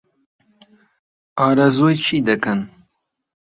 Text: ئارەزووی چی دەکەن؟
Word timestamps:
ئارەزووی 1.39 1.95
چی 2.05 2.17
دەکەن؟ 2.27 2.59